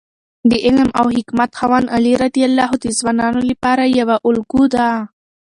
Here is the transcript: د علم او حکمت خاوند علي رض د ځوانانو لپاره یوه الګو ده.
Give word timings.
د 0.49 0.51
علم 0.65 0.89
او 0.99 1.05
حکمت 1.15 1.49
خاوند 1.57 1.87
علي 1.95 2.13
رض 2.21 2.35
د 2.83 2.87
ځوانانو 2.97 3.39
لپاره 3.49 3.83
یوه 3.99 4.15
الګو 4.27 4.63
ده. 4.75 4.89